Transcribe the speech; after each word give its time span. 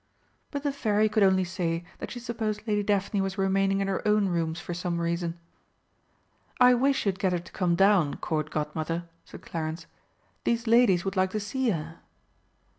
But 0.49 0.63
the 0.63 0.71
Fairy 0.71 1.07
could 1.07 1.21
only 1.21 1.43
say 1.43 1.83
that 1.99 2.09
she 2.09 2.19
supposed 2.19 2.65
Lady 2.67 2.81
Daphne 2.81 3.21
was 3.21 3.37
remaining 3.37 3.81
in 3.81 3.87
her 3.87 4.01
own 4.07 4.29
rooms 4.29 4.59
for 4.59 4.73
some 4.73 4.99
reason. 4.99 5.37
"I 6.59 6.73
wish 6.73 7.05
you'd 7.05 7.19
get 7.19 7.33
her 7.33 7.37
to 7.37 7.51
come 7.51 7.75
down, 7.75 8.15
Court 8.15 8.49
Godmother," 8.49 9.07
said 9.25 9.43
Clarence. 9.43 9.85
"These 10.43 10.65
ladies 10.65 11.05
would 11.05 11.15
like 11.15 11.29
to 11.29 11.39
see 11.39 11.69
her." 11.69 11.99